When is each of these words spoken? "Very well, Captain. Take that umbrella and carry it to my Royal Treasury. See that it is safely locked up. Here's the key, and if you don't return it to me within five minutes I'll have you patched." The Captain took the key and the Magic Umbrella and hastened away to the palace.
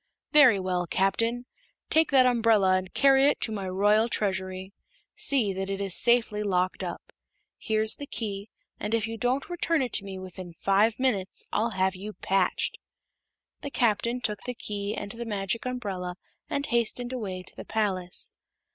"Very 0.31 0.59
well, 0.59 0.87
Captain. 0.87 1.45
Take 1.91 2.09
that 2.09 2.25
umbrella 2.25 2.75
and 2.75 2.91
carry 2.91 3.27
it 3.27 3.39
to 3.41 3.51
my 3.51 3.69
Royal 3.69 4.09
Treasury. 4.09 4.73
See 5.15 5.53
that 5.53 5.69
it 5.69 5.79
is 5.79 5.93
safely 5.95 6.41
locked 6.41 6.83
up. 6.83 7.13
Here's 7.59 7.97
the 7.97 8.07
key, 8.07 8.49
and 8.79 8.95
if 8.95 9.05
you 9.05 9.15
don't 9.15 9.47
return 9.47 9.83
it 9.83 9.93
to 9.93 10.03
me 10.03 10.17
within 10.17 10.55
five 10.55 10.97
minutes 10.97 11.45
I'll 11.53 11.73
have 11.77 11.95
you 11.95 12.13
patched." 12.13 12.79
The 13.61 13.69
Captain 13.69 14.21
took 14.21 14.41
the 14.41 14.55
key 14.55 14.95
and 14.95 15.11
the 15.11 15.23
Magic 15.23 15.67
Umbrella 15.67 16.15
and 16.49 16.65
hastened 16.65 17.13
away 17.13 17.43
to 17.43 17.55
the 17.55 17.63
palace. 17.63 18.31